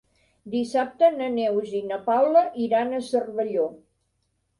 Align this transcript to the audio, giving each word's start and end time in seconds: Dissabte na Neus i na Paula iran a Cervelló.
Dissabte 0.51 1.09
na 1.17 1.27
Neus 1.33 1.75
i 1.79 1.81
na 1.89 1.99
Paula 2.07 2.43
iran 2.69 2.95
a 2.95 3.03
Cervelló. 3.11 3.67